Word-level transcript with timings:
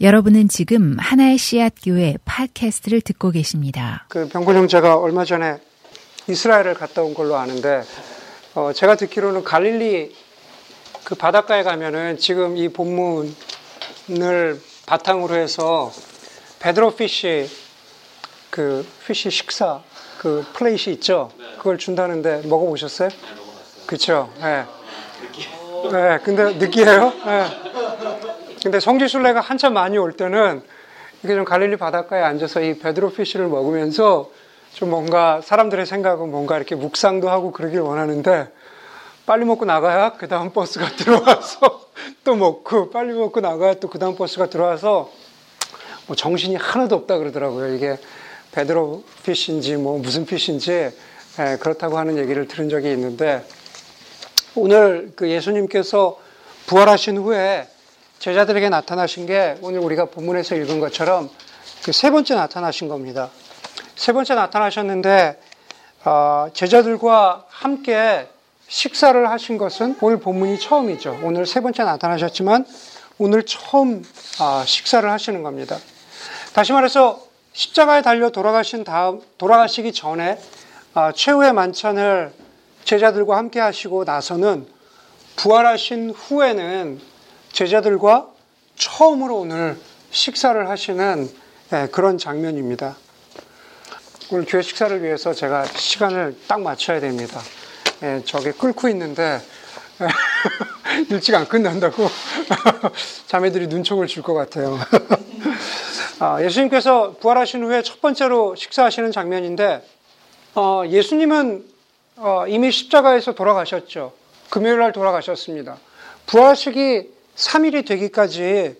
여러분은 0.00 0.48
지금 0.48 0.98
하나의 0.98 1.38
씨앗 1.38 1.72
교회 1.82 2.18
팟캐스트를 2.26 3.00
듣고 3.00 3.30
계십니다. 3.30 4.04
그 4.08 4.28
병곤 4.28 4.54
형제가 4.54 4.98
얼마 4.98 5.24
전에 5.24 5.56
이스라엘을 6.28 6.74
갔다 6.74 7.02
온 7.02 7.14
걸로 7.14 7.36
아는데 7.36 7.82
어, 8.54 8.72
제가 8.74 8.96
듣기로는 8.96 9.42
갈릴리 9.42 10.14
그 11.04 11.14
바닷가에 11.14 11.62
가면은 11.62 12.18
지금 12.18 12.58
이 12.58 12.68
본문을 12.68 13.34
바탕으로 14.84 15.34
해서 15.34 15.90
베드로 16.58 16.94
fish 16.96 17.48
그 18.50 18.86
fish 19.06 19.30
식사 19.30 19.80
그 20.18 20.44
plate 20.52 20.90
있죠? 20.92 21.30
그걸 21.56 21.78
준다는데 21.78 22.42
먹어보셨어요? 22.46 23.08
네, 23.08 23.16
먹어봤어요. 23.16 23.86
그쵸? 23.86 24.32
예. 24.40 24.64
네. 25.90 25.92
네, 25.92 26.18
근데 26.22 26.52
느끼해요? 26.54 27.12
네. 27.24 28.25
근데 28.62 28.80
성지순례가 28.80 29.40
한참 29.40 29.74
많이 29.74 29.98
올 29.98 30.12
때는 30.12 30.62
이게 31.22 31.34
좀 31.34 31.44
갈릴리 31.44 31.76
바닷가에 31.76 32.22
앉아서 32.22 32.62
이 32.62 32.78
베드로 32.78 33.10
피쉬를 33.10 33.48
먹으면서 33.48 34.30
좀 34.72 34.90
뭔가 34.90 35.40
사람들의 35.42 35.86
생각은 35.86 36.30
뭔가 36.30 36.56
이렇게 36.56 36.74
묵상도 36.74 37.30
하고 37.30 37.52
그러길 37.52 37.80
원하는데 37.80 38.48
빨리 39.24 39.44
먹고 39.44 39.64
나가야 39.64 40.12
그 40.18 40.28
다음 40.28 40.52
버스가 40.52 40.90
들어와서 40.96 41.86
또 42.24 42.36
먹고 42.36 42.90
빨리 42.90 43.12
먹고 43.12 43.40
나가야 43.40 43.74
또 43.74 43.88
그 43.88 43.98
다음 43.98 44.16
버스가 44.16 44.48
들어와서 44.48 45.10
뭐 46.06 46.14
정신이 46.14 46.56
하나도 46.56 46.94
없다 46.94 47.18
그러더라고요. 47.18 47.74
이게 47.74 47.98
베드로 48.52 49.02
피쉬인지 49.24 49.76
뭐 49.76 49.98
무슨 49.98 50.24
피쉬인지 50.24 50.90
예, 51.38 51.56
그렇다고 51.60 51.98
하는 51.98 52.16
얘기를 52.16 52.48
들은 52.48 52.68
적이 52.68 52.92
있는데 52.92 53.44
오늘 54.54 55.12
그 55.16 55.28
예수님께서 55.28 56.18
부활하신 56.66 57.18
후에 57.18 57.68
제자들에게 58.18 58.68
나타나신 58.68 59.26
게 59.26 59.56
오늘 59.62 59.80
우리가 59.80 60.06
본문에서 60.06 60.56
읽은 60.56 60.80
것처럼 60.80 61.30
그 61.84 61.92
세 61.92 62.10
번째 62.10 62.34
나타나신 62.34 62.88
겁니다. 62.88 63.30
세 63.94 64.12
번째 64.12 64.34
나타나셨는데 64.34 65.40
어, 66.04 66.48
제자들과 66.52 67.44
함께 67.48 68.28
식사를 68.66 69.30
하신 69.30 69.56
것은 69.58 69.96
오늘 70.00 70.18
본문이 70.18 70.58
처음이죠. 70.58 71.20
오늘 71.22 71.46
세 71.46 71.60
번째 71.60 71.84
나타나셨지만 71.84 72.66
오늘 73.18 73.44
처음 73.44 74.02
어, 74.40 74.64
식사를 74.66 75.08
하시는 75.08 75.42
겁니다. 75.44 75.78
다시 76.54 76.72
말해서 76.72 77.24
십자가에 77.52 78.02
달려 78.02 78.30
돌아가신 78.30 78.82
다음 78.82 79.22
돌아가시기 79.38 79.92
전에 79.92 80.40
어, 80.94 81.12
최후의 81.12 81.52
만찬을 81.52 82.32
제자들과 82.84 83.36
함께 83.36 83.60
하시고 83.60 84.02
나서는 84.04 84.66
부활하신 85.36 86.10
후에는 86.10 87.00
제자들과 87.56 88.28
처음으로 88.76 89.38
오늘 89.38 89.78
식사를 90.10 90.68
하시는 90.68 91.26
예, 91.72 91.88
그런 91.90 92.18
장면입니다. 92.18 92.96
오늘 94.30 94.44
교회 94.46 94.60
식사를 94.60 95.02
위해서 95.02 95.32
제가 95.32 95.64
시간을 95.64 96.36
딱 96.46 96.60
맞춰야 96.60 97.00
됩니다. 97.00 97.40
예, 98.02 98.20
저게 98.26 98.52
끓고 98.52 98.90
있는데 98.90 99.40
일찍 101.08 101.34
안 101.34 101.48
끝난다고 101.48 102.06
자매들이 103.26 103.68
눈총을 103.68 104.06
줄 104.06 104.22
것 104.22 104.34
같아요. 104.34 104.78
아, 106.20 106.42
예수님께서 106.42 107.16
부활하신 107.20 107.64
후에 107.64 107.80
첫 107.80 108.02
번째로 108.02 108.54
식사하시는 108.54 109.12
장면인데 109.12 109.82
어, 110.56 110.82
예수님은 110.86 111.64
어, 112.16 112.44
이미 112.48 112.70
십자가에서 112.70 113.34
돌아가셨죠. 113.34 114.12
금요일 114.50 114.78
날 114.80 114.92
돌아가셨습니다. 114.92 115.78
부활식이 116.26 117.15
3일이 117.36 117.86
되기까지 117.86 118.76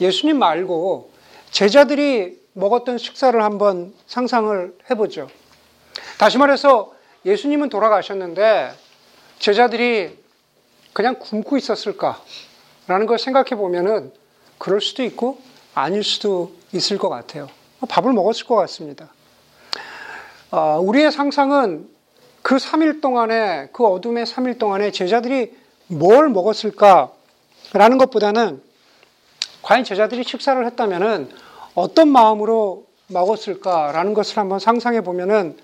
예수님 0.00 0.38
말고 0.38 1.12
제자들이 1.50 2.40
먹었던 2.54 2.98
식사를 2.98 3.40
한번 3.42 3.94
상상을 4.06 4.76
해보죠. 4.90 5.28
다시 6.18 6.38
말해서 6.38 6.92
예수님은 7.24 7.68
돌아가셨는데 7.68 8.72
제자들이 9.38 10.18
그냥 10.92 11.18
굶고 11.18 11.56
있었을까라는 11.56 13.06
걸 13.06 13.18
생각해 13.18 13.50
보면은 13.50 14.12
그럴 14.58 14.80
수도 14.80 15.02
있고 15.04 15.38
아닐 15.74 16.02
수도 16.02 16.52
있을 16.72 16.98
것 16.98 17.08
같아요. 17.08 17.48
밥을 17.88 18.12
먹었을 18.12 18.46
것 18.46 18.56
같습니다. 18.56 19.12
아, 20.50 20.76
우리의 20.78 21.12
상상은 21.12 21.88
그 22.42 22.56
3일 22.56 23.00
동안에, 23.00 23.68
그 23.72 23.86
어둠의 23.86 24.26
3일 24.26 24.58
동안에 24.58 24.90
제자들이 24.90 25.54
뭘 25.86 26.28
먹었을까 26.28 27.12
라는 27.72 27.98
것보다는 27.98 28.62
과연 29.62 29.84
제자들이 29.84 30.24
식사를 30.24 30.64
했다면은 30.66 31.30
어떤 31.74 32.08
마음으로 32.08 32.86
먹었을까라는 33.08 34.14
것을 34.14 34.38
한번 34.38 34.58
상상해 34.58 35.02
보면은 35.02 35.56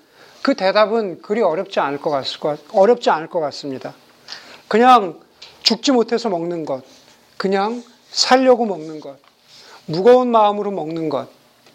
그 0.42 0.54
대답은 0.54 1.22
그리 1.22 1.40
어렵지 1.40 1.80
않을 1.80 2.00
것 2.00 2.10
같, 2.10 2.24
어렵지 2.72 3.10
않을 3.10 3.28
것 3.28 3.40
같습니다. 3.40 3.94
그냥 4.68 5.20
죽지 5.62 5.92
못해서 5.92 6.28
먹는 6.28 6.64
것, 6.64 6.82
그냥 7.36 7.82
살려고 8.10 8.66
먹는 8.66 9.00
것, 9.00 9.16
무거운 9.86 10.28
마음으로 10.30 10.70
먹는 10.70 11.08
것, 11.08 11.28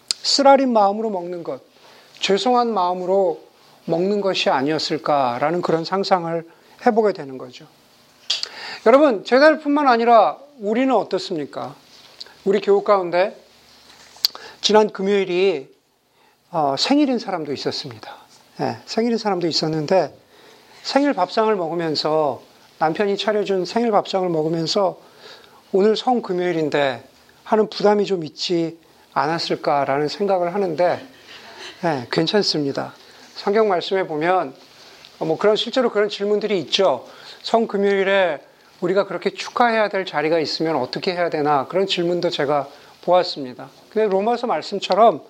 쓰라린 0.08 0.72
마음으로 0.72 1.10
먹는 1.10 1.42
것, 1.42 1.60
죄송한 2.20 2.72
마음으로 2.72 3.40
먹는 3.84 4.20
것이 4.20 4.48
아니었을까라는 4.48 5.60
그런 5.60 5.84
상상을 5.84 6.48
해보게 6.86 7.12
되는 7.12 7.36
거죠. 7.36 7.66
여러분, 8.84 9.24
제자들뿐만 9.24 9.86
아니라 9.86 10.38
우리는 10.58 10.92
어떻습니까? 10.92 11.76
우리 12.44 12.60
교육 12.60 12.82
가운데 12.82 13.40
지난 14.60 14.90
금요일이 14.90 15.72
어, 16.50 16.74
생일인 16.76 17.20
사람도 17.20 17.52
있었습니다. 17.52 18.12
네, 18.58 18.78
생일인 18.84 19.18
사람도 19.18 19.46
있었는데 19.46 20.12
생일 20.82 21.12
밥상을 21.12 21.54
먹으면서 21.54 22.42
남편이 22.80 23.18
차려준 23.18 23.66
생일 23.66 23.92
밥상을 23.92 24.28
먹으면서 24.28 24.98
오늘 25.70 25.94
성 25.94 26.20
금요일인데 26.20 27.04
하는 27.44 27.70
부담이 27.70 28.04
좀 28.04 28.24
있지 28.24 28.80
않았을까라는 29.12 30.08
생각을 30.08 30.54
하는데 30.54 31.06
네, 31.84 32.08
괜찮습니다. 32.10 32.94
성경 33.36 33.68
말씀에 33.68 34.08
보면 34.08 34.56
뭐 35.20 35.38
그런 35.38 35.54
실제로 35.54 35.92
그런 35.92 36.08
질문들이 36.08 36.58
있죠. 36.62 37.06
성 37.42 37.68
금요일에 37.68 38.50
우리가 38.82 39.06
그렇게 39.06 39.30
축하해야 39.30 39.88
될 39.88 40.04
자리가 40.04 40.40
있으면 40.40 40.76
어떻게 40.76 41.12
해야 41.12 41.30
되나 41.30 41.66
그런 41.68 41.86
질문도 41.86 42.30
제가 42.30 42.68
보았습니다. 43.02 43.68
근데 43.90 44.08
로마서 44.08 44.46
말씀처럼 44.46 45.22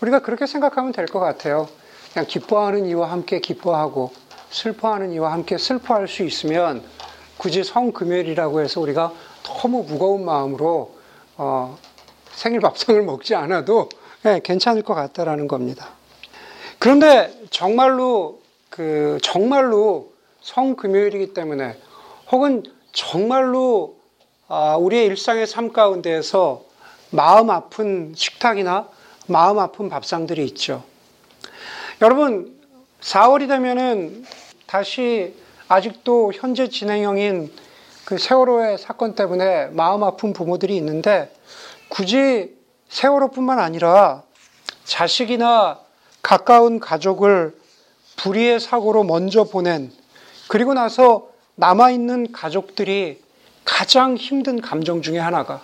우리가 0.00 0.20
그렇게 0.20 0.46
생각하면 0.46 0.92
될 0.92 1.06
것 1.06 1.18
같아요. 1.18 1.68
그냥 2.12 2.26
기뻐하는 2.26 2.86
이와 2.86 3.10
함께 3.10 3.40
기뻐하고 3.40 4.12
슬퍼하는 4.50 5.12
이와 5.12 5.32
함께 5.32 5.58
슬퍼할 5.58 6.08
수 6.08 6.22
있으면 6.22 6.82
굳이 7.36 7.64
성금요일이라고 7.64 8.60
해서 8.60 8.80
우리가 8.80 9.12
너무 9.42 9.82
무거운 9.82 10.24
마음으로 10.24 10.94
어, 11.36 11.78
생일 12.32 12.60
밥상을 12.60 13.02
먹지 13.02 13.34
않아도 13.34 13.88
네, 14.22 14.40
괜찮을 14.40 14.82
것 14.82 14.94
같다라는 14.94 15.48
겁니다. 15.48 15.88
그런데 16.78 17.32
정말로 17.50 18.40
그 18.68 19.18
정말로 19.22 20.12
성금요일이기 20.42 21.34
때문에 21.34 21.76
혹은 22.30 22.62
정말로 22.92 23.96
아, 24.48 24.76
우리의 24.76 25.06
일상의 25.06 25.46
삶 25.46 25.72
가운데에서 25.72 26.62
마음 27.10 27.50
아픈 27.50 28.12
식탁이나 28.16 28.88
마음 29.26 29.58
아픈 29.58 29.88
밥상들이 29.88 30.44
있죠. 30.46 30.82
여러분, 32.02 32.58
4월이 33.00 33.48
되면은 33.48 34.24
다시 34.66 35.34
아직도 35.68 36.32
현재 36.34 36.68
진행형인 36.68 37.52
그 38.04 38.18
세월호의 38.18 38.78
사건 38.78 39.14
때문에 39.14 39.66
마음 39.66 40.02
아픈 40.02 40.32
부모들이 40.32 40.76
있는데 40.76 41.32
굳이 41.88 42.56
세월호뿐만 42.88 43.60
아니라 43.60 44.24
자식이나 44.84 45.78
가까운 46.22 46.80
가족을 46.80 47.56
불의의 48.16 48.58
사고로 48.58 49.04
먼저 49.04 49.44
보낸 49.44 49.92
그리고 50.48 50.74
나서 50.74 51.29
남아있는 51.60 52.32
가족들이 52.32 53.20
가장 53.66 54.16
힘든 54.16 54.62
감정 54.62 55.02
중에 55.02 55.18
하나가 55.18 55.62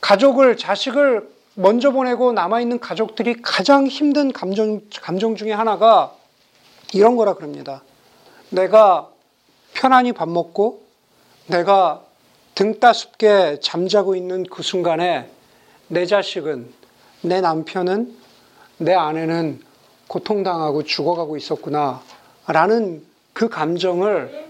가족을, 0.00 0.56
자식을 0.56 1.28
먼저 1.54 1.90
보내고 1.90 2.32
남아있는 2.32 2.78
가족들이 2.78 3.42
가장 3.42 3.88
힘든 3.88 4.32
감정, 4.32 4.80
감정 5.02 5.34
중에 5.34 5.52
하나가 5.52 6.14
이런 6.94 7.16
거라 7.16 7.34
그럽니다. 7.34 7.82
내가 8.50 9.08
편안히 9.74 10.12
밥 10.12 10.28
먹고 10.28 10.84
내가 11.48 12.04
등 12.54 12.78
따숩게 12.78 13.58
잠자고 13.60 14.14
있는 14.14 14.44
그 14.44 14.62
순간에 14.62 15.28
내 15.88 16.06
자식은, 16.06 16.72
내 17.22 17.40
남편은, 17.40 18.16
내 18.78 18.94
아내는 18.94 19.60
고통당하고 20.06 20.84
죽어가고 20.84 21.36
있었구나. 21.36 22.02
라는 22.46 23.07
그 23.38 23.48
감정을 23.48 24.48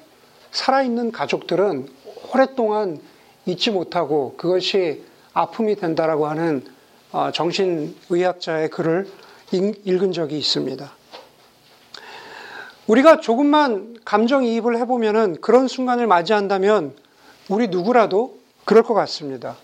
살아있는 0.51 1.13
가족들은 1.13 1.89
오랫동안 2.33 2.99
잊지 3.45 3.71
못하고 3.71 4.35
그것이 4.39 5.05
아픔이 5.35 5.77
된다라고 5.77 6.27
하는 6.27 6.65
어, 7.13 7.31
정신의학자의 7.31 8.71
글을 8.71 9.07
읽은 9.53 10.13
적이 10.13 10.39
있습니다. 10.39 10.91
우리가 12.87 13.21
조금만 13.21 13.99
감정이입을 14.07 14.79
해보면은 14.79 15.43
그런 15.43 15.69
순간을 15.69 16.07
맞이한다면 16.07 16.97
우리 17.51 17.69
누구라도 17.69 18.39
그럴 18.65 18.83
것 18.83 18.95
같습니다. 18.95 19.57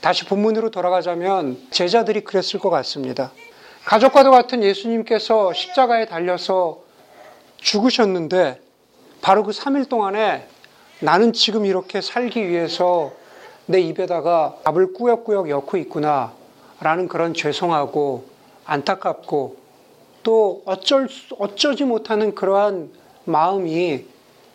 다시 0.00 0.24
본문으로 0.24 0.70
돌아가자면 0.70 1.58
제자들이 1.72 2.22
그랬을 2.22 2.60
것 2.60 2.70
같습니다. 2.70 3.32
가족과도 3.84 4.30
같은 4.30 4.62
예수님께서 4.62 5.52
십자가에 5.52 6.06
달려서 6.06 6.85
죽으셨는데 7.58 8.60
바로 9.20 9.42
그 9.42 9.52
3일 9.52 9.88
동안에 9.88 10.46
나는 11.00 11.32
지금 11.32 11.66
이렇게 11.66 12.00
살기 12.00 12.48
위해서 12.48 13.12
내 13.66 13.80
입에다가 13.80 14.56
밥을 14.64 14.92
꾸역꾸역 14.92 15.50
엮고 15.50 15.76
있구나 15.78 16.32
라는 16.80 17.08
그런 17.08 17.34
죄송하고 17.34 18.26
안타깝고 18.64 19.56
또 20.22 20.62
어쩔 20.64 21.08
어쩌지 21.38 21.84
못하는 21.84 22.34
그러한 22.34 22.90
마음이 23.24 24.06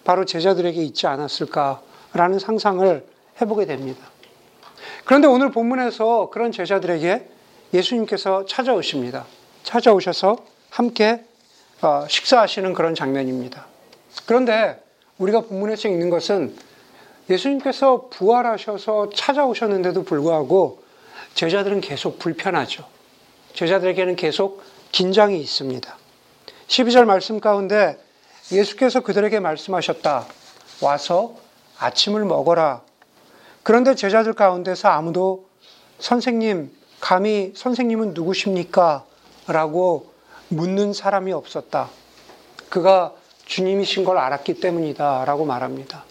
바로 0.04 0.25
제자들에게 0.25 0.81
있지 0.83 1.07
않았을까라는 1.07 2.39
상상을 2.39 3.06
해보게 3.42 3.65
됩니다. 3.65 4.01
그런데 5.06 5.27
오늘 5.27 5.51
본문에서 5.51 6.30
그런 6.31 6.51
제자들에게 6.51 7.27
예수님께서 7.74 8.45
찾아오십니다. 8.45 9.25
찾아오셔서 9.63 10.38
함께 10.69 11.13
어, 11.13 11.31
식사하시는 12.07 12.74
그런 12.74 12.95
장면입니다. 12.95 13.66
그런데 14.25 14.81
우리가 15.18 15.42
본문에서 15.42 15.88
읽는 15.88 16.10
것은 16.10 16.56
예수님께서 17.30 18.07
부활하셔서 18.10 19.10
찾아오셨는데도 19.16 20.04
불구하고 20.04 20.83
제자들은 21.33 21.81
계속 21.81 22.19
불편하죠. 22.19 22.86
제자들에게는 23.54 24.16
계속 24.16 24.63
긴장이 24.92 25.39
있습니다. 25.39 25.98
12절 26.68 27.06
말씀 27.06 27.39
가운데 27.39 27.98
예수께서 28.51 29.01
그들에게 29.01 29.39
말씀하셨다. 29.39 30.25
와서 30.81 31.36
아침을 31.80 32.25
먹어라. 32.25 32.81
그런데 33.63 33.95
제자들 33.95 34.33
가운데서 34.33 34.89
아무도 34.89 35.48
선생님, 36.00 36.72
감히 37.00 37.54
선생님은 37.56 38.13
누구십니까? 38.13 39.06
라고 39.48 40.11
묻는 40.51 40.94
사람이 40.94 41.31
없었다. 41.31 41.89
그가 42.69 43.13
주님이신 43.45 44.03
걸 44.03 44.18
알았기 44.18 44.59
때문이다. 44.59 45.25
라고 45.25 45.45
말합니다. 45.45 46.03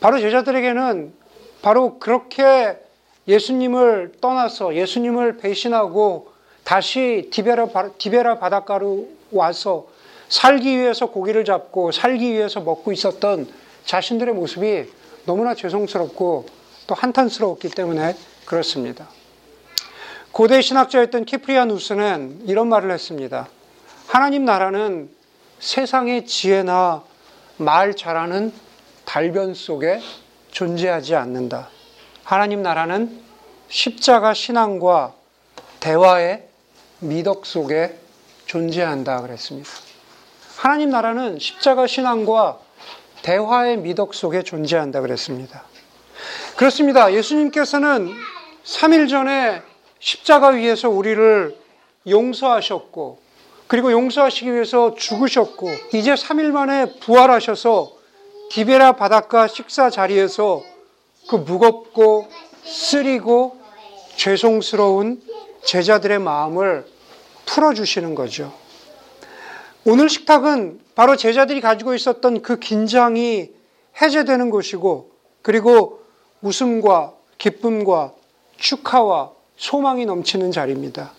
바로 0.00 0.20
제자들에게는 0.20 1.14
바로 1.62 1.98
그렇게 1.98 2.78
예수님을 3.26 4.14
떠나서 4.20 4.74
예수님을 4.74 5.38
배신하고 5.38 6.32
다시 6.62 7.28
디베라, 7.32 7.68
디베라 7.98 8.38
바닷가로 8.38 9.08
와서 9.32 9.86
살기 10.28 10.76
위해서 10.78 11.06
고기를 11.06 11.44
잡고 11.44 11.92
살기 11.92 12.32
위해서 12.32 12.60
먹고 12.60 12.92
있었던 12.92 13.48
자신들의 13.84 14.34
모습이 14.34 14.90
너무나 15.24 15.54
죄송스럽고 15.54 16.46
또 16.86 16.94
한탄스러웠기 16.94 17.70
때문에 17.70 18.16
그렇습니다. 18.44 19.08
고대 20.34 20.60
신학자였던 20.60 21.26
키프리아누스는 21.26 22.46
이런 22.48 22.68
말을 22.68 22.90
했습니다. 22.90 23.46
하나님 24.08 24.44
나라는 24.44 25.08
세상의 25.60 26.26
지혜나 26.26 27.04
말 27.56 27.94
잘하는 27.94 28.52
달변 29.04 29.54
속에 29.54 30.00
존재하지 30.50 31.14
않는다. 31.14 31.68
하나님 32.24 32.64
나라는 32.64 33.22
십자가 33.68 34.34
신앙과 34.34 35.14
대화의 35.78 36.48
미덕 36.98 37.46
속에 37.46 37.96
존재한다 38.46 39.20
그랬습니다. 39.20 39.70
하나님 40.56 40.90
나라는 40.90 41.38
십자가 41.38 41.86
신앙과 41.86 42.58
대화의 43.22 43.76
미덕 43.76 44.12
속에 44.12 44.42
존재한다 44.42 45.00
그랬습니다. 45.00 45.62
그렇습니다. 46.56 47.12
예수님께서는 47.12 48.12
3일 48.64 49.08
전에 49.08 49.62
십자가 50.04 50.48
위에서 50.48 50.90
우리를 50.90 51.56
용서하셨고, 52.06 53.18
그리고 53.66 53.90
용서하시기 53.90 54.52
위해서 54.52 54.94
죽으셨고, 54.94 55.70
이제 55.94 56.12
3일 56.12 56.50
만에 56.50 56.98
부활하셔서 57.00 57.90
디베라 58.50 58.92
바닷가 58.92 59.48
식사 59.48 59.88
자리에서 59.88 60.62
그 61.30 61.36
무겁고 61.36 62.28
쓰리고 62.64 63.56
죄송스러운 64.16 65.22
제자들의 65.64 66.18
마음을 66.18 66.84
풀어주시는 67.46 68.14
거죠. 68.14 68.52
오늘 69.86 70.10
식탁은 70.10 70.80
바로 70.94 71.16
제자들이 71.16 71.62
가지고 71.62 71.94
있었던 71.94 72.42
그 72.42 72.58
긴장이 72.58 73.48
해제되는 74.02 74.50
것이고, 74.50 75.12
그리고 75.40 76.02
웃음과 76.42 77.14
기쁨과 77.38 78.12
축하와 78.58 79.33
소망이 79.56 80.06
넘치는 80.06 80.50
자리입니다. 80.50 81.12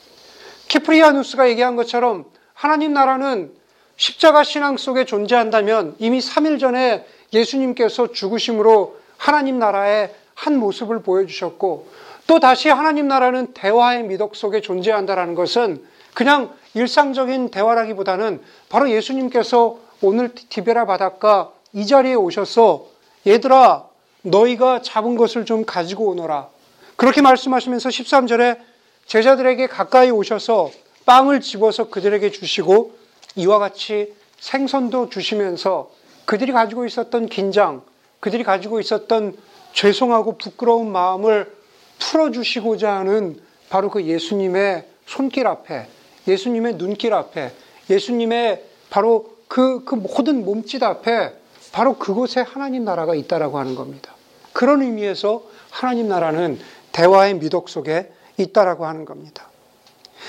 키프리아누스가 0.68 1.50
얘기한 1.50 1.76
것처럼 1.76 2.26
하나님 2.54 2.94
나라는 2.94 3.52
십자가 3.98 4.44
신앙 4.44 4.78
속에 4.78 5.06
존재한다면 5.06 5.96
이미 6.00 6.20
3일 6.20 6.60
전에 6.60 7.06
예수님께서 7.34 8.12
죽으심으로 8.12 8.98
하나님 9.18 9.60
나라의 9.60 10.14
한 10.34 10.58
모습을 10.58 11.02
보여주셨고 11.02 11.88
또 12.28 12.40
다시 12.40 12.70
하나님 12.70 13.08
나라는 13.08 13.54
대화의 13.54 14.04
미덕 14.04 14.36
속에 14.36 14.62
존재한다라는 14.62 15.36
것은 15.36 15.86
그냥 16.14 16.54
일상적인 16.74 17.52
대화라기보다는 17.52 18.42
바로 18.70 18.90
예수님께서 18.90 19.78
오늘 20.02 20.34
디베라 20.34 20.86
바닷가 20.86 21.52
이 21.74 21.86
자리에 21.86 22.16
오셔서 22.16 22.88
얘들아 23.28 23.86
너희가 24.24 24.82
잡은 24.82 25.16
것을 25.16 25.46
좀 25.46 25.66
가지고 25.66 26.10
오너라. 26.10 26.50
그렇게 26.96 27.22
말씀하시면서 27.22 27.90
13절에 27.90 28.60
제자들에게 29.06 29.68
가까이 29.68 30.10
오셔서 30.10 30.72
빵을 31.06 31.42
집어서 31.42 31.90
그들에게 31.90 32.32
주시고 32.32 32.98
이와 33.36 33.60
같이 33.60 34.14
생선도 34.40 35.10
주시면서 35.10 35.92
그들이 36.26 36.52
가지고 36.52 36.86
있었던 36.86 37.28
긴장, 37.28 37.82
그들이 38.20 38.44
가지고 38.44 38.80
있었던 38.80 39.38
죄송하고 39.74 40.38
부끄러운 40.38 40.92
마음을 40.92 41.54
풀어주시고자 42.00 42.92
하는 42.92 43.40
바로 43.70 43.90
그 43.90 44.04
예수님의 44.04 44.86
손길 45.06 45.48
앞에, 45.48 45.88
예수님의 46.28 46.78
눈길 46.78 47.14
앞에, 47.14 47.52
예수님의 47.90 48.64
바로 48.90 49.36
그, 49.48 49.84
그 49.84 49.96
모든 49.96 50.44
몸짓 50.46 50.82
앞에 50.82 51.34
바로 51.72 51.98
그곳에 51.98 52.42
하나님 52.42 52.86
나라가 52.86 53.14
있다라고 53.16 53.60
하는 53.60 53.76
겁니다. 53.76 54.16
그런 54.54 54.82
의미에서 54.82 55.44
하나님 55.70 56.08
나라는 56.08 56.58
대화의 56.96 57.36
미덕 57.36 57.68
속에 57.68 58.10
있다라고 58.38 58.86
하는 58.86 59.04
겁니다. 59.04 59.50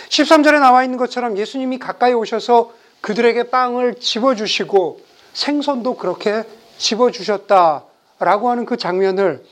13절에 0.08 0.58
나와 0.58 0.82
있는 0.82 0.98
것처럼 0.98 1.38
예수님이 1.38 1.78
가까이 1.78 2.12
오셔서 2.12 2.72
그들에게 3.00 3.50
빵을 3.50 4.00
집어주시고 4.00 5.00
생선도 5.32 5.96
그렇게 5.96 6.42
집어주셨다라고 6.78 8.50
하는 8.50 8.64
그 8.66 8.76
장면을 8.76 9.44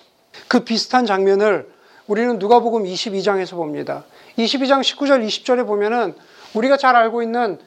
그 0.49 0.65
비슷한 0.65 1.07
장면을 1.07 1.73
우리는 2.09 2.39
누가복음 2.41 2.83
22장에서 2.83 3.53
봅니다. 3.53 4.05
22장 4.37 4.81
19절 4.81 5.25
20절에 5.25 5.67
보면은 5.67 6.15
우리가 6.55 6.77
잘 6.77 6.97
알고 6.97 7.23
있는 7.23 7.61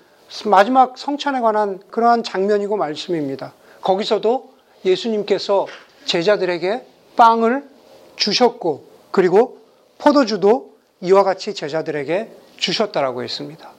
마지막 0.46 0.98
성찬에 0.98 1.39
관한 1.39 1.80
그러한 1.89 2.24
장면이고 2.24 2.75
말씀입니다. 2.75 3.54
거기서도 3.82 4.51
예수님께서 4.84 5.68
제자들에게 6.04 6.86
빵을 7.16 7.63
주셨고 8.18 8.97
그리고 9.17 9.57
포도주도 9.97 10.75
이와 11.01 11.24
같이 11.24 11.55
제자들에게 11.55 12.29
주셨다라고 12.57 13.24
했습니다. 13.24 13.71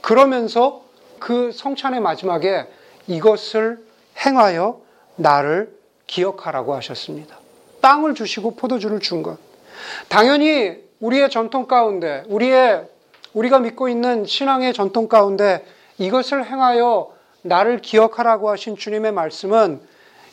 그러면서 0.00 0.84
그 1.18 1.52
성찬의 1.52 2.00
마지막에 2.00 2.66
이것을 3.06 3.78
행하여 4.24 4.80
나를 5.16 5.76
기억하라고 6.06 6.74
하셨습니다. 6.76 7.36
빵을 7.82 8.14
주시고 8.14 8.56
포도주를 8.56 9.00
준 9.00 9.22
것. 9.22 9.36
당연히 10.08 10.78
우리의 11.00 11.28
전통 11.28 11.66
가운데, 11.66 12.22
우리의, 12.28 12.88
우리가 13.34 13.58
믿고 13.58 13.90
있는 13.90 14.24
신앙의 14.24 14.72
전통 14.72 15.08
가운데 15.08 15.66
이것을 15.98 16.46
행하여 16.46 17.12
나를 17.42 17.82
기억하라고 17.82 18.48
하신 18.48 18.78
주님의 18.78 19.12
말씀은 19.12 19.78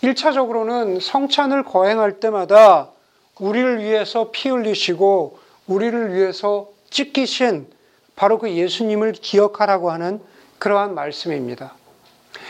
1차적으로는 0.04 1.02
성찬을 1.02 1.64
거행할 1.64 2.22
때마다 2.22 2.94
우리를 3.40 3.84
위해서 3.84 4.30
피 4.32 4.50
흘리시고 4.50 5.40
우리를 5.68 6.14
위해서 6.14 6.70
찢기신 6.90 7.68
바로 8.16 8.38
그 8.38 8.52
예수님을 8.52 9.14
기억하라고 9.14 9.92
하는 9.92 10.22
그러한 10.60 10.94
말씀입니다. 10.94 11.74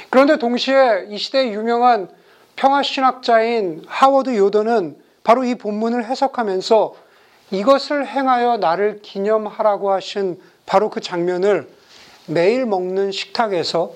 그런데 0.10 0.38
동시에 0.38 1.08
이 1.10 1.18
시대의 1.18 1.54
유명한 1.54 2.10
평화신학자인 2.56 3.84
하워드 3.88 4.36
요더는 4.38 4.98
바로 5.24 5.44
이 5.44 5.56
본문을 5.56 6.06
해석하면서 6.06 6.96
이것을 7.52 8.08
행하여 8.08 8.58
나를 8.58 9.02
기념하라고 9.02 9.92
하신 9.92 10.40
바로 10.66 10.90
그 10.90 11.02
장면을 11.02 11.70
매일 12.28 12.66
먹는 12.66 13.12
식탁에서 13.12 13.94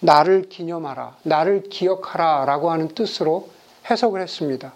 나를 0.00 0.48
기념하라, 0.48 1.16
나를 1.22 1.64
기억하라 1.68 2.44
라고 2.44 2.70
하는 2.70 2.88
뜻으로 2.88 3.48
해석을 3.88 4.20
했습니다. 4.20 4.72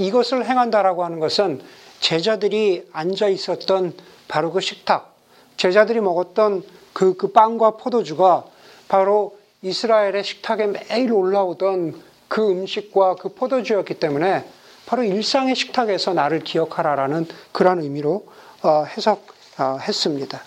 이것을 0.00 0.46
행한다라고 0.46 1.04
하는 1.04 1.20
것은 1.20 1.60
제자들이 2.00 2.88
앉아 2.92 3.28
있었던 3.28 3.92
바로 4.28 4.50
그 4.50 4.60
식탁, 4.60 5.14
제자들이 5.58 6.00
먹었던 6.00 6.62
그, 6.94 7.16
그 7.16 7.32
빵과 7.32 7.72
포도주가 7.72 8.44
바로 8.88 9.38
이스라엘의 9.60 10.24
식탁에 10.24 10.68
매일 10.68 11.12
올라오던 11.12 12.00
그 12.28 12.50
음식과 12.50 13.16
그 13.16 13.34
포도주였기 13.34 13.94
때문에 13.94 14.46
바로 14.86 15.04
일상의 15.04 15.54
식탁에서 15.54 16.14
나를 16.14 16.40
기억하라라는 16.40 17.26
그런 17.52 17.82
의미로 17.82 18.26
어, 18.62 18.84
해석했습니다. 18.84 20.38
어, 20.38 20.40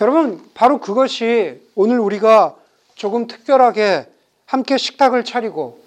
여러분, 0.00 0.44
바로 0.54 0.80
그것이 0.80 1.60
오늘 1.76 2.00
우리가 2.00 2.56
조금 2.96 3.28
특별하게 3.28 4.06
함께 4.44 4.76
식탁을 4.76 5.24
차리고 5.24 5.80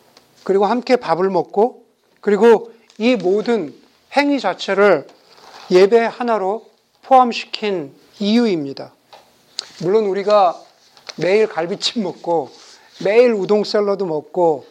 그리고 0.46 0.66
함께 0.66 0.96
밥을 0.96 1.30
먹고 1.30 1.84
그리고 2.22 2.72
이 3.02 3.16
모든 3.16 3.74
행위 4.16 4.40
자체를 4.40 5.08
예배 5.72 5.98
하나로 5.98 6.68
포함시킨 7.02 7.96
이유입니다. 8.20 8.94
물론 9.82 10.06
우리가 10.06 10.62
매일 11.16 11.48
갈비찜 11.48 12.04
먹고 12.04 12.52
매일 13.04 13.34
우동 13.34 13.64
샐러드 13.64 14.04
먹고 14.04 14.68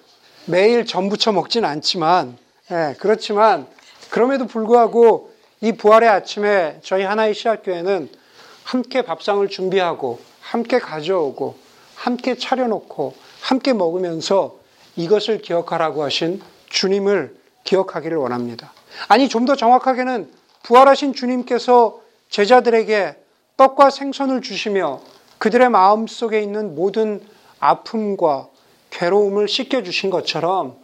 매일 0.47 0.87
전부쳐 0.87 1.33
먹진 1.33 1.65
않지만 1.65 2.39
예, 2.71 2.95
그렇지만 3.01 3.67
그럼에도 4.11 4.47
불구하고 4.47 5.33
이 5.61 5.73
부활의 5.73 6.09
아침에 6.09 6.79
저희 6.85 7.03
하나의 7.03 7.35
시학교회는 7.35 8.11
함께 8.63 9.03
밥상을 9.03 9.49
준비하고 9.49 10.21
함께 10.41 10.79
가져오고 10.79 11.57
함께 11.97 12.37
차려놓고 12.37 13.13
함께 13.41 13.73
먹으면서 13.73 14.57
이것을 14.95 15.43
기억하라고 15.43 16.05
하신 16.05 16.41
주님을 16.69 17.40
기억하기를 17.65 18.17
원합니다. 18.17 18.73
아니 19.09 19.29
좀 19.29 19.47
더 19.47 19.57
정확하게는 19.57 20.31
부활하신 20.63 21.15
주님께서 21.15 22.01
제자들에게 22.29 23.17
떡과 23.57 23.91
생선을 23.91 24.43
주시며 24.43 25.01
그들의 25.39 25.69
마음 25.71 26.07
속에 26.07 26.41
있는 26.41 26.75
모든 26.75 27.21
아픔과 27.59 28.49
괴로움을 28.91 29.49
씻겨주신 29.49 30.11
것처럼 30.11 30.77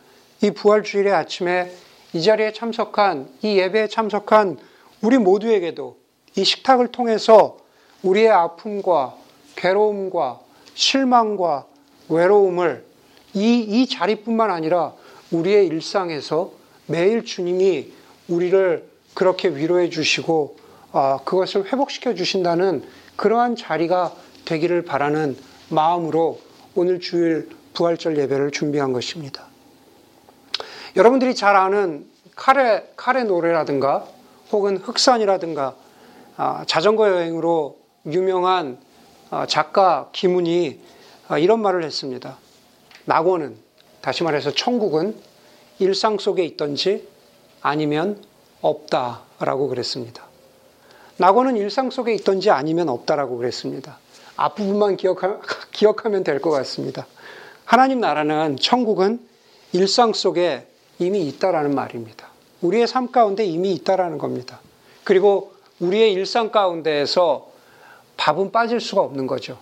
이 0.43 0.51
부활주일의 0.51 1.13
아침에 1.13 1.73
이 2.13 2.23
자리에 2.23 2.53
참석한, 2.53 3.29
이 3.43 3.59
예배에 3.59 3.89
참석한 3.89 4.59
우리 5.03 5.19
모두에게도 5.19 5.97
이 6.37 6.45
식탁을 6.45 6.89
통해서 6.89 7.59
우리의 8.03 8.31
아픔과 8.31 9.15
괴로움과 9.57 10.41
실망과 10.75 11.67
외로움을 12.09 12.85
이, 13.35 13.59
이 13.61 13.89
자리뿐만 13.89 14.51
아니라 14.51 14.93
우리의 15.31 15.67
일상에서 15.67 16.53
매일 16.87 17.25
주님이 17.25 17.93
우리를 18.29 18.89
그렇게 19.15 19.49
위로해 19.49 19.91
주시고 19.91 20.57
어, 20.93 21.19
그것을 21.25 21.67
회복시켜 21.73 22.15
주신다는 22.15 22.85
그러한 23.17 23.57
자리가 23.57 24.15
되기를 24.45 24.85
바라는 24.85 25.37
마음으로 25.69 26.41
오늘 26.75 27.01
주일 27.01 27.49
부활절 27.75 28.19
예배를 28.19 28.51
준비한 28.51 28.93
것입니다. 28.93 29.47
여러분들이 30.95 31.35
잘 31.35 31.57
아는 31.57 32.07
카레, 32.35 32.91
카레 32.97 33.25
노래라든가 33.25 34.07
혹은 34.53 34.77
흑산이라든가 34.77 35.75
아, 36.37 36.65
자전거 36.67 37.09
여행으로 37.09 37.79
유명한 38.07 38.79
아, 39.31 39.47
작가 39.47 40.11
김훈이 40.13 40.81
아, 41.29 41.39
이런 41.39 41.61
말을 41.61 41.83
했습니다. 41.83 42.39
낙원은, 43.07 43.57
다시 44.01 44.23
말해서 44.23 44.53
천국은 44.53 45.17
일상 45.79 46.19
속에 46.19 46.45
있던지 46.45 47.07
아니면 47.61 48.23
없다라고 48.61 49.69
그랬습니다. 49.69 50.25
낙원은 51.19 51.57
일상 51.57 51.91
속에 51.91 52.15
있던지 52.15 52.51
아니면 52.51 52.89
없다라고 52.89 53.39
그랬습니다. 53.39 53.99
앞부분만 54.37 54.97
기억하, 54.97 55.41
기억하면 55.73 56.25
될 56.25 56.41
것 56.41 56.51
같습니다. 56.51 57.07
하나님 57.65 58.01
나라는 58.01 58.57
천국은 58.61 59.21
일상 59.73 60.13
속에 60.13 60.67
이미 60.99 61.27
있다라는 61.29 61.75
말입니다. 61.75 62.29
우리의 62.61 62.87
삶 62.87 63.11
가운데 63.11 63.45
이미 63.45 63.73
있다라는 63.73 64.19
겁니다. 64.19 64.61
그리고 65.05 65.53
우리의 65.81 66.13
일상 66.13 66.51
가운데에서 66.51 67.51
밥은 68.17 68.51
빠질 68.53 68.81
수가 68.81 69.03
없는 69.03 69.27
거죠. 69.27 69.59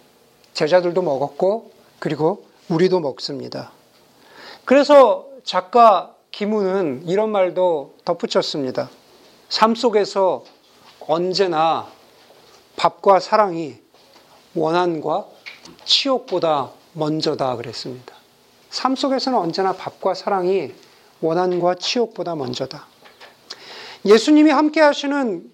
제자들도 0.53 1.03
먹었고, 1.03 1.73
그리고 1.99 2.45
우리도 2.69 3.01
먹습니다. 3.01 3.73
그래서 4.65 5.27
작가 5.45 6.15
김우는 6.31 7.05
이런 7.07 7.31
말도 7.31 7.97
덧붙였습니다. 8.07 8.89
삶 9.51 9.75
속에서 9.75 10.43
언제나 11.07 11.87
밥과 12.77 13.21
사랑이 13.21 13.77
원한과 14.55 15.27
치욕보다 15.85 16.71
먼저다 16.95 17.57
그랬습니다. 17.57 18.15
삶 18.71 18.97
속에서는 18.97 19.39
언제나 19.39 19.73
밥과 19.73 20.15
사랑이 20.15 20.73
원한과 21.21 21.75
치욕보다 21.75 22.35
먼저다. 22.35 22.87
예수님이 24.07 24.51
함께 24.51 24.81
하시는 24.81 25.51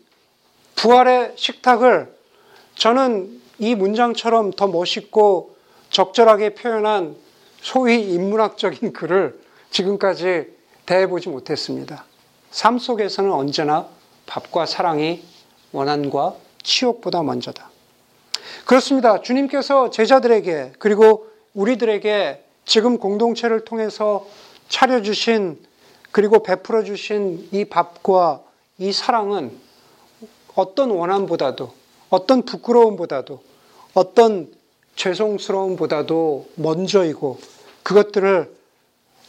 부활의 0.76 1.32
식탁을 1.34 2.14
저는 2.76 3.42
이 3.58 3.74
문장처럼 3.74 4.52
더 4.52 4.68
멋있고 4.68 5.56
적절하게 5.90 6.54
표현한 6.54 7.16
소위 7.60 8.12
인문학적인 8.14 8.92
글을 8.92 9.49
지금까지 9.70 10.46
대해보지 10.86 11.28
못했습니다. 11.28 12.04
삶 12.50 12.78
속에서는 12.78 13.32
언제나 13.32 13.88
밥과 14.26 14.66
사랑이 14.66 15.22
원한과 15.72 16.34
치욕보다 16.62 17.22
먼저다. 17.22 17.70
그렇습니다. 18.66 19.20
주님께서 19.20 19.90
제자들에게 19.90 20.72
그리고 20.78 21.28
우리들에게 21.54 22.44
지금 22.64 22.98
공동체를 22.98 23.64
통해서 23.64 24.26
차려주신 24.68 25.58
그리고 26.12 26.42
베풀어 26.42 26.84
주신 26.84 27.48
이 27.52 27.64
밥과 27.64 28.42
이 28.78 28.92
사랑은 28.92 29.56
어떤 30.54 30.90
원함보다도 30.90 31.72
어떤 32.10 32.42
부끄러움보다도 32.42 33.40
어떤 33.94 34.52
죄송스러움보다도 34.96 36.48
먼저이고 36.56 37.38
그것들을 37.82 38.59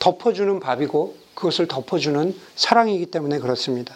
덮어주는 0.01 0.59
밥이고 0.59 1.15
그것을 1.35 1.67
덮어주는 1.67 2.35
사랑이기 2.55 3.05
때문에 3.05 3.39
그렇습니다. 3.39 3.95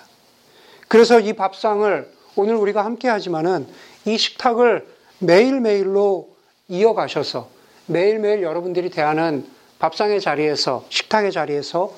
그래서 0.87 1.19
이 1.19 1.33
밥상을 1.33 2.13
오늘 2.35 2.55
우리가 2.55 2.85
함께 2.85 3.09
하지만은 3.09 3.67
이 4.05 4.17
식탁을 4.17 4.87
매일매일로 5.19 6.29
이어가셔서 6.67 7.49
매일매일 7.87 8.43
여러분들이 8.43 8.89
대하는 8.89 9.45
밥상의 9.79 10.21
자리에서, 10.21 10.85
식탁의 10.89 11.31
자리에서 11.31 11.93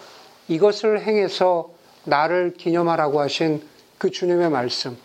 이것을 0.48 1.02
행해서 1.02 1.72
나를 2.06 2.54
기념하라고 2.58 3.20
하신 3.20 3.62
그 3.98 4.10
주님의 4.10 4.50
말씀. 4.50 4.98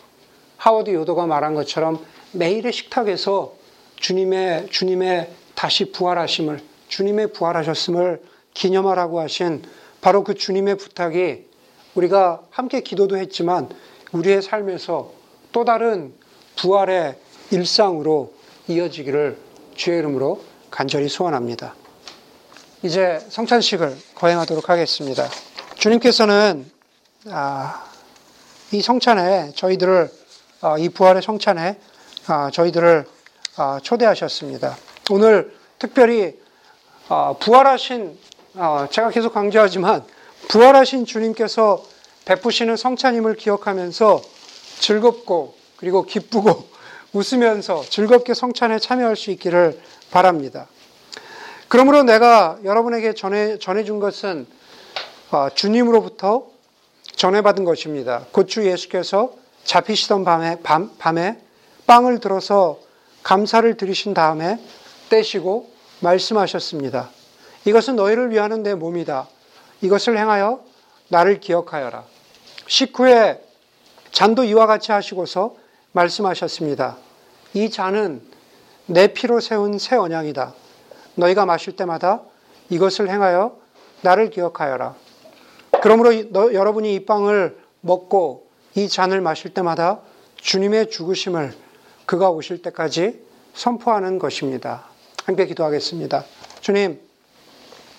하워드 0.57 0.93
요도가 0.93 1.25
말한 1.25 1.55
것처럼 1.55 2.03
매일의 2.31 2.71
식탁에서 2.71 3.53
주님의, 3.97 4.67
주님의 4.69 5.29
다시 5.55 5.91
부활하심을, 5.91 6.61
주님의 6.87 7.33
부활하셨음을 7.33 8.32
기념하라고 8.53 9.19
하신 9.19 9.63
바로 10.01 10.23
그 10.23 10.35
주님의 10.35 10.77
부탁이 10.77 11.45
우리가 11.95 12.41
함께 12.49 12.81
기도도 12.81 13.17
했지만 13.17 13.69
우리의 14.11 14.41
삶에서 14.41 15.11
또 15.51 15.65
다른 15.65 16.13
부활의 16.55 17.15
일상으로 17.51 18.33
이어지기를 18.67 19.37
주의 19.75 19.99
이름으로 19.99 20.43
간절히 20.69 21.07
소원합니다. 21.07 21.75
이제 22.81 23.19
성찬식을 23.29 23.95
거행하도록 24.15 24.69
하겠습니다. 24.69 25.27
주님께서는 25.75 26.69
아, 27.29 27.85
이 28.71 28.81
성찬에 28.81 29.51
저희들을 29.55 30.09
아, 30.61 30.77
이 30.77 30.89
부활의 30.89 31.21
성찬에 31.21 31.79
아, 32.27 32.49
저희들을 32.51 33.05
아, 33.55 33.79
초대하셨습니다. 33.83 34.77
오늘 35.11 35.55
특별히 35.77 36.39
아, 37.07 37.35
부활하신 37.39 38.17
아, 38.17 38.32
제가 38.91 39.09
계속 39.09 39.33
강조하지만 39.33 40.03
부활하신 40.47 41.05
주님께서 41.05 41.83
베푸시는 42.25 42.77
성찬임을 42.77 43.35
기억하면서 43.35 44.21
즐겁고 44.79 45.55
그리고 45.77 46.03
기쁘고 46.05 46.67
웃으면서 47.13 47.81
즐겁게 47.81 48.33
성찬에 48.33 48.79
참여할 48.79 49.15
수 49.15 49.31
있기를 49.31 49.79
바랍니다. 50.11 50.67
그러므로 51.67 52.03
내가 52.03 52.57
여러분에게 52.63 53.13
전해, 53.13 53.57
전해준 53.57 53.99
것은 53.99 54.45
어, 55.31 55.49
주님으로부터 55.53 56.47
전해받은 57.15 57.63
것입니다. 57.63 58.25
곧주 58.31 58.65
예수께서 58.65 59.33
잡히시던 59.63 60.23
밤에, 60.23 60.57
밤, 60.61 60.91
밤에 60.99 61.39
빵을 61.87 62.19
들어서 62.19 62.79
감사를 63.23 63.75
드리신 63.77 64.13
다음에 64.13 64.59
떼시고 65.09 65.71
말씀하셨습니다. 66.01 67.09
이것은 67.65 67.95
너희를 67.95 68.31
위하는 68.31 68.63
내 68.63 68.75
몸이다. 68.75 69.27
이것을 69.81 70.17
행하여 70.17 70.63
나를 71.09 71.39
기억하여라. 71.39 72.03
식후에 72.67 73.41
잔도 74.11 74.43
이와 74.43 74.67
같이 74.67 74.91
하시고서 74.91 75.55
말씀하셨습니다. 75.91 76.97
이 77.53 77.69
잔은 77.69 78.21
내 78.85 79.07
피로 79.07 79.39
세운 79.39 79.79
새 79.79 79.95
언약이다. 79.95 80.53
너희가 81.15 81.45
마실 81.45 81.75
때마다 81.75 82.21
이것을 82.69 83.09
행하여 83.09 83.57
나를 84.01 84.29
기억하여라. 84.29 84.95
그러므로 85.81 86.11
너, 86.31 86.53
여러분이 86.53 86.93
이 86.95 87.05
빵을 87.05 87.57
먹고 87.81 88.47
이 88.75 88.87
잔을 88.87 89.21
마실 89.21 89.53
때마다 89.53 89.99
주님의 90.37 90.89
죽으심을 90.89 91.53
그가 92.05 92.29
오실 92.29 92.61
때까지 92.61 93.21
선포하는 93.53 94.19
것입니다. 94.19 94.85
함께 95.25 95.45
기도하겠습니다. 95.45 96.25
주님, 96.61 96.99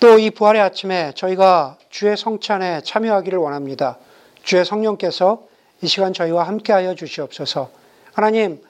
또 0.04 0.18
이 0.18 0.28
부활의 0.28 0.60
아침에 0.60 1.12
저희가 1.14 1.78
주의 1.88 2.14
성찬에 2.14 2.82
참여하기를 2.82 3.38
원합니다. 3.38 3.96
주의 4.42 4.62
성령께서 4.62 5.44
이 5.80 5.86
시간 5.86 6.12
저희와 6.12 6.42
함께하여 6.42 6.94
주시옵소서. 6.94 7.70
하나님, 8.12 8.62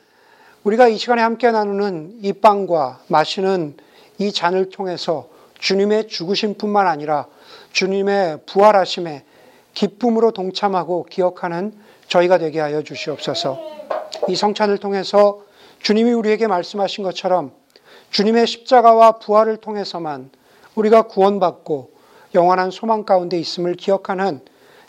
우리가 0.62 0.86
이 0.86 0.96
시간에 0.96 1.22
함께 1.22 1.50
나누는 1.50 2.20
이 2.22 2.34
빵과 2.34 3.00
마시는 3.08 3.76
이 4.18 4.30
잔을 4.30 4.70
통해서 4.70 5.28
주님의 5.58 6.06
죽으심뿐만 6.06 6.86
아니라 6.86 7.26
주님의 7.72 8.42
부활하심에 8.46 9.24
기쁨으로 9.74 10.30
동참하고 10.30 11.06
기억하는 11.10 11.74
저희가 12.06 12.38
되게 12.38 12.60
하여 12.60 12.82
주시옵소서. 12.82 13.60
이 14.28 14.36
성찬을 14.36 14.78
통해서 14.78 15.40
주님이 15.82 16.12
우리에게 16.12 16.46
말씀하신 16.46 17.02
것처럼 17.02 17.50
주님의 18.10 18.46
십자가와 18.46 19.18
부활을 19.18 19.56
통해서만 19.56 20.30
우리가 20.74 21.02
구원받고 21.02 21.92
영원한 22.34 22.70
소망 22.70 23.04
가운데 23.04 23.38
있음을 23.38 23.74
기억하는 23.74 24.40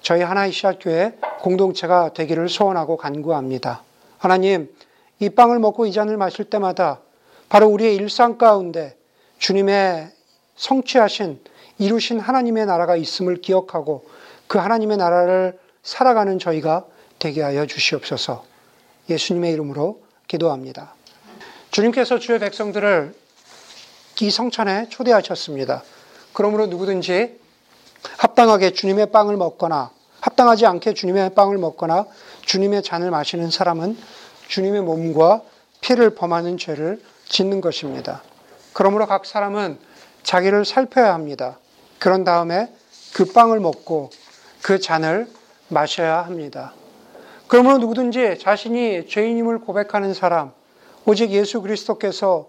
저희 0.01 0.21
하나의 0.21 0.51
시학교회 0.51 1.17
공동체가 1.41 2.13
되기를 2.13 2.49
소원하고 2.49 2.97
간구합니다. 2.97 3.83
하나님, 4.17 4.73
이 5.19 5.29
빵을 5.29 5.59
먹고 5.59 5.85
이 5.85 5.91
잔을 5.91 6.17
마실 6.17 6.45
때마다 6.45 6.99
바로 7.49 7.67
우리의 7.67 7.95
일상 7.95 8.37
가운데 8.37 8.97
주님의 9.37 10.11
성취하신 10.55 11.39
이루신 11.77 12.19
하나님의 12.19 12.65
나라가 12.65 12.95
있음을 12.95 13.37
기억하고 13.41 14.05
그 14.47 14.57
하나님의 14.57 14.97
나라를 14.97 15.59
살아가는 15.83 16.39
저희가 16.39 16.85
되게 17.19 17.41
하여 17.41 17.65
주시옵소서. 17.65 18.43
예수님의 19.09 19.53
이름으로 19.53 20.01
기도합니다. 20.27 20.93
주님께서 21.71 22.19
주의 22.19 22.39
백성들을 22.39 23.13
이 24.21 24.31
성찬에 24.31 24.87
초대하셨습니다. 24.89 25.83
그러므로 26.33 26.67
누구든지 26.67 27.39
합당하게 28.17 28.71
주님의 28.71 29.11
빵을 29.11 29.35
먹거나 29.37 29.91
합당하지 30.21 30.65
않게 30.65 30.93
주님의 30.93 31.35
빵을 31.35 31.57
먹거나 31.57 32.05
주님의 32.45 32.83
잔을 32.83 33.11
마시는 33.11 33.51
사람은 33.51 33.97
주님의 34.47 34.81
몸과 34.81 35.41
피를 35.81 36.15
범하는 36.15 36.57
죄를 36.57 37.01
짓는 37.27 37.61
것입니다. 37.61 38.23
그러므로 38.73 39.05
각 39.05 39.25
사람은 39.25 39.77
자기를 40.23 40.65
살펴야 40.65 41.13
합니다. 41.13 41.59
그런 41.99 42.23
다음에 42.23 42.73
그 43.13 43.25
빵을 43.25 43.59
먹고 43.59 44.09
그 44.61 44.79
잔을 44.79 45.27
마셔야 45.67 46.23
합니다. 46.23 46.73
그러므로 47.47 47.77
누구든지 47.77 48.39
자신이 48.39 49.07
죄인임을 49.07 49.59
고백하는 49.59 50.13
사람, 50.13 50.51
오직 51.05 51.31
예수 51.31 51.61
그리스도께서 51.61 52.47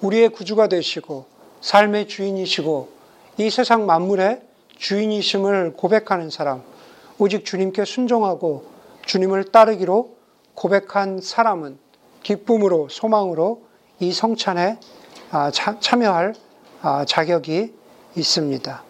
우리의 0.00 0.30
구주가 0.30 0.68
되시고 0.68 1.26
삶의 1.60 2.08
주인이시고 2.08 2.88
이 3.38 3.50
세상 3.50 3.86
만물의 3.86 4.42
주인이심을 4.76 5.74
고백하는 5.76 6.30
사람, 6.30 6.62
오직 7.18 7.44
주님께 7.44 7.84
순종하고 7.84 8.64
주님을 9.04 9.52
따르기로 9.52 10.16
고백한 10.54 11.20
사람은 11.20 11.78
기쁨으로 12.22 12.88
소망으로 12.88 13.62
이 13.98 14.12
성찬에 14.12 14.78
아, 15.30 15.50
참여할 15.50 16.34
아, 16.82 17.04
자격이 17.04 17.72
있습니다. 18.16 18.82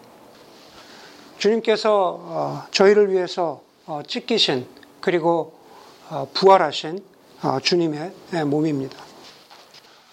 주님께서 1.37 2.19
어, 2.21 2.63
저희를 2.71 3.11
위해서 3.11 3.61
어, 3.85 4.01
찢기신 4.05 4.65
그리고 5.01 5.53
어, 6.09 6.27
부활하신 6.33 7.03
주님의 7.63 8.11
예, 8.33 8.43
몸입니다. 8.43 9.10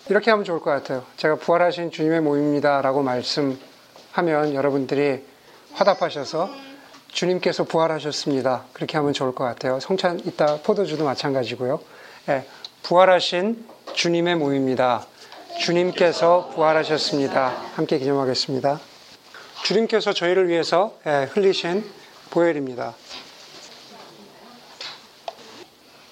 이렇게 0.08 0.30
하면 0.30 0.44
좋을 0.44 0.60
것 0.60 0.70
같아요. 0.70 1.04
제가 1.18 1.36
부활하신 1.36 1.90
주님의 1.90 2.22
몸입니다라고 2.22 3.02
말씀하면 3.02 4.54
여러분들이 4.54 5.22
화답하셔서 5.74 6.50
주님께서 7.08 7.64
부활하셨습니다. 7.64 8.64
그렇게 8.72 8.96
하면 8.96 9.12
좋을 9.12 9.34
것 9.34 9.44
같아요. 9.44 9.80
성찬 9.80 10.20
이따 10.20 10.60
포도주도 10.62 11.04
마찬가지고요. 11.04 11.80
예, 12.30 12.46
부활하신 12.82 13.66
주님의 13.92 14.36
몸입니다. 14.36 15.06
주님께서 15.60 16.52
부활하셨습니다. 16.54 17.48
함께 17.74 17.98
기념하겠습니다. 17.98 18.80
주님께서 19.64 20.12
저희를 20.14 20.48
위해서 20.48 20.96
예, 21.06 21.28
흘리신 21.32 21.84
보혈입니다. 22.30 22.94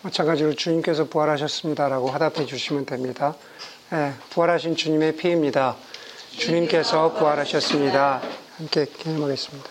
마찬가지로 0.02 0.54
주님께서 0.54 1.04
부활하셨습니다라고 1.04 2.08
화답해 2.10 2.44
주시면 2.46 2.86
됩니다. 2.86 3.34
예, 3.92 4.14
부활하신 4.30 4.74
주님의 4.74 5.14
피입니다. 5.14 5.76
주님께서 6.30 7.12
부활하셨습니다. 7.12 8.20
함께 8.56 8.84
기념하겠습니다. 8.84 9.70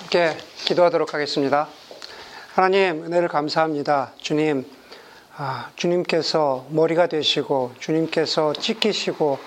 함께 0.00 0.36
기도하도록 0.66 1.14
하겠습니다. 1.14 1.66
하나님, 2.52 3.02
은혜를 3.06 3.28
감사합니다. 3.28 4.12
주님, 4.18 4.66
아, 5.38 5.70
주님께서 5.76 6.66
머리가 6.68 7.06
되시고, 7.06 7.72
주님께서 7.78 8.52
찢기시고, 8.52 9.38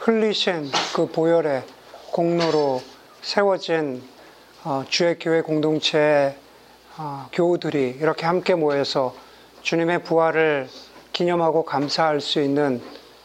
흘리신 0.00 0.70
그 0.94 1.06
보혈의 1.06 1.62
공로로 2.12 2.82
세워진 3.22 4.02
어, 4.64 4.84
주의 4.86 5.18
교회 5.18 5.40
공동체의 5.40 6.36
어, 6.98 7.28
교우들이 7.32 7.96
이렇게 8.00 8.26
함께 8.26 8.54
모여서 8.54 9.16
주님의 9.62 10.02
부활을 10.02 10.68
기념하고 11.18 11.64
감사할 11.64 12.20
수 12.20 12.40
있는 12.40 12.80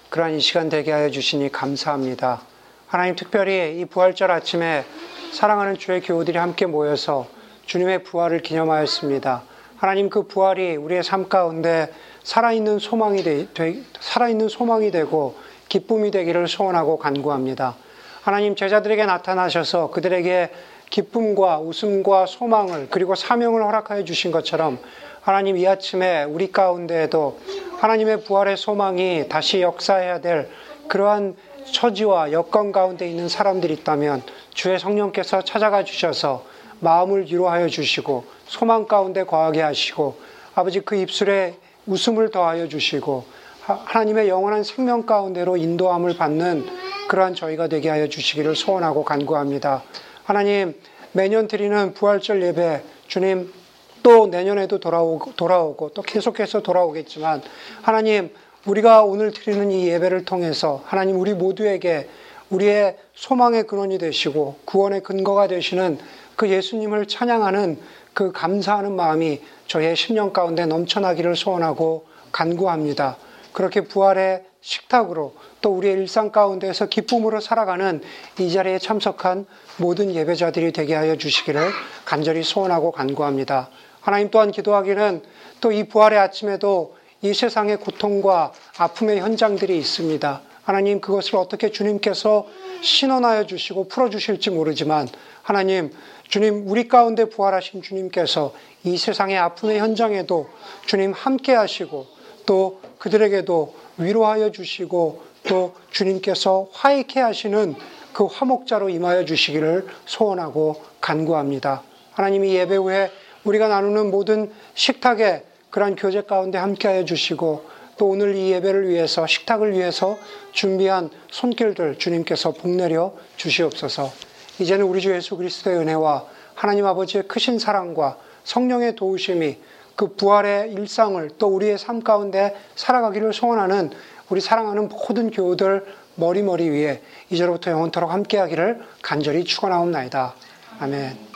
그러한 0.10 0.34
이 0.34 0.40
시간 0.40 0.68
되게 0.68 0.92
하여 0.92 1.12
주시니 1.12 1.52
감사합니다. 1.52 2.42
하나님 2.88 3.16
특별히 3.16 3.80
이 3.80 3.86
부활절 3.86 4.32
아침에 4.32 4.84
사랑하는 5.32 5.78
주의 5.78 6.02
교우들이 6.02 6.40
함께 6.40 6.66
모여서 6.66 7.28
주님의 7.68 8.04
부활을 8.04 8.40
기념하였습니다. 8.40 9.44
하나님 9.78 10.10
그 10.10 10.24
부활이 10.24 10.76
우리의 10.76 11.04
삶 11.04 11.30
가운데 11.30 11.94
살아있는 12.24 12.80
소망이 12.80 13.24
되, 13.24 13.84
살아있는 14.00 14.50
소망이 14.50 14.90
되고 14.90 15.36
기쁨이 15.70 16.10
되기를 16.10 16.48
소원하고 16.48 16.98
간구합니다. 16.98 17.76
하나님 18.24 18.56
제자들에게 18.56 19.06
나타나셔서 19.06 19.92
그들에게 19.92 20.50
기쁨과 20.90 21.60
웃음과 21.60 22.26
소망을 22.26 22.88
그리고 22.90 23.14
사명을 23.14 23.64
허락하여 23.64 24.04
주신 24.04 24.32
것처럼 24.32 24.80
하나님 25.24 25.56
이 25.56 25.66
아침에 25.66 26.26
우리 26.26 26.52
가운데에도 26.52 27.40
하나님의 27.80 28.26
부활의 28.26 28.58
소망이 28.58 29.30
다시 29.30 29.62
역사해야 29.62 30.20
될 30.20 30.50
그러한 30.90 31.38
처지와 31.72 32.34
여건 32.34 32.74
가운데 32.74 33.08
있는 33.10 33.30
사람들이 33.30 33.74
있다면 33.74 34.22
주의 34.54 34.78
성령께서 34.78 35.42
찾아가 35.44 35.86
주셔서 35.86 36.44
마음을 36.82 37.28
위로하여 37.32 37.70
주시고 37.70 38.26
소망 38.48 38.86
가운데 38.86 39.24
거하게 39.24 39.62
하시고 39.62 40.18
아버지 40.56 40.82
그 40.82 40.98
입술에 40.98 41.56
웃음을 41.88 42.30
더하여 42.30 42.68
주시고 42.68 43.24
하나님의 43.62 44.28
영원한 44.28 44.66
생명 44.66 45.06
가운데로 45.06 45.56
인도함을 45.56 46.18
받는 46.18 46.68
그러한 47.08 47.34
저희가 47.34 47.68
되게 47.70 47.88
하여 47.88 48.10
주시기를 48.10 48.58
소원하고 48.58 49.06
간구합니다. 49.06 49.84
하나님 50.26 50.76
매년 51.14 51.48
드리는 51.48 51.94
부활절 51.94 52.44
예배 52.44 52.82
주님 53.08 53.63
또 54.04 54.28
내년에도 54.28 54.80
돌아오고, 54.80 55.34
돌아오고 55.36 55.90
또 55.90 56.02
계속해서 56.02 56.62
돌아오겠지만 56.62 57.42
하나님 57.82 58.30
우리가 58.66 59.04
오늘 59.04 59.32
드리는 59.32 59.72
이 59.72 59.88
예배를 59.88 60.26
통해서 60.26 60.82
하나님 60.86 61.20
우리 61.20 61.34
모두에게 61.34 62.08
우리의 62.50 62.98
소망의 63.16 63.64
근원이 63.64 63.98
되시고 63.98 64.60
구원의 64.66 65.02
근거가 65.02 65.48
되시는 65.48 65.98
그 66.36 66.50
예수님을 66.50 67.08
찬양하는 67.08 67.80
그 68.14 68.32
감사하는 68.32 68.96
마음이 68.96 69.42
저의 69.68 69.96
심령 69.96 70.34
가운데 70.34 70.66
넘쳐나기를 70.66 71.36
소원하고 71.36 72.06
간구합니다. 72.32 73.18
그렇게 73.54 73.82
부활의 73.82 74.44
식탁으로 74.62 75.34
또 75.62 75.72
우리의 75.72 75.96
일상 75.96 76.32
가운데서 76.32 76.88
기쁨으로 76.88 77.42
살아가는 77.42 78.02
이 78.40 78.52
자리에 78.52 78.80
참석한 78.80 79.46
모든 79.78 80.14
예배자들이 80.14 80.72
되게 80.72 80.96
하여 80.96 81.16
주시기를 81.16 81.70
간절히 82.06 82.44
소원하고 82.44 82.92
간구합니다. 82.92 83.70
하나님 84.04 84.30
또한 84.30 84.52
기도하기는 84.52 85.22
또 85.62 85.72
이 85.72 85.86
부활의 85.86 86.20
아침에도 86.20 86.96
이 87.22 87.34
세상의 87.34 87.78
고통과 87.78 88.52
아픔의 88.78 89.22
현장들이 89.22 89.78
있습니다. 89.78 90.42
하나님 90.64 91.00
그것을 91.00 91.38
어떻게 91.38 91.72
주님께서 91.72 92.46
신원하여 92.82 93.46
주시고 93.46 93.88
풀어 93.88 94.10
주실지 94.10 94.50
모르지만 94.50 95.08
하나님 95.42 95.92
주님 96.28 96.68
우리 96.68 96.90
가운데 96.90 97.26
부활하신 97.30 97.82
주님께서 97.82 98.54
이 98.84 98.98
세상의 98.98 99.38
아픔의 99.38 99.80
현장에도 99.80 100.50
주님 100.86 101.14
함께 101.14 101.54
하시고 101.54 102.08
또 102.46 102.82
그들에게도 103.00 103.74
위로하여 103.98 104.52
주시고 104.52 105.24
또 105.48 105.76
주님께서 105.92 106.68
화익해 106.74 107.22
하시는 107.22 107.76
그 108.12 108.26
화목자로 108.26 108.90
임하여 108.90 109.24
주시기를 109.26 109.88
소원하고 110.06 110.82
간구합니다. 111.00 111.84
하나님이 112.14 112.54
예배 112.56 112.76
후에 112.76 113.12
우리가 113.44 113.68
나누는 113.68 114.12
모든 114.12 114.52
식탁에 114.74 115.44
그러한 115.70 115.96
교제 115.96 116.22
가운데 116.22 116.58
함께하여 116.58 117.06
주시고 117.06 117.66
또 117.98 118.08
오늘 118.08 118.36
이 118.36 118.52
예배를 118.52 118.90
위해서 118.90 119.28
식탁을 119.28 119.74
위해서 119.74 120.18
준비한 120.52 121.10
손길들 121.32 121.98
주님께서 121.98 122.52
복내려 122.52 123.14
주시옵소서. 123.38 124.12
이제는 124.60 124.86
우리 124.86 125.02
주 125.02 125.14
예수 125.14 125.36
그리스도의 125.36 125.78
은혜와 125.78 126.26
하나님 126.54 126.86
아버지의 126.86 127.28
크신 127.28 127.60
사랑과 127.60 128.18
성령의 128.44 128.96
도우심이 128.96 129.58
그 129.96 130.16
부활의 130.16 130.72
일상을 130.74 131.30
또 131.38 131.48
우리의 131.48 131.78
삶 131.78 132.04
가운데 132.04 132.56
살아가기를 132.76 133.34
소원하는 133.34 133.92
우리 134.30 134.42
사랑하는 134.42 134.90
모든 134.90 135.30
교우들 135.32 135.86
머리머리 136.16 136.70
위에 136.70 137.02
이제로부터 137.30 137.72
영원토록 137.72 138.12
함께하기를 138.12 138.82
간절히 139.02 139.44
축원하옵나이다. 139.44 140.34
아멘. 140.80 141.33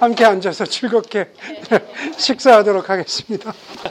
함께 0.00 0.24
앉아서 0.24 0.64
즐겁게 0.64 1.30
식사하도록 2.16 2.88
하겠습니다. 2.88 3.52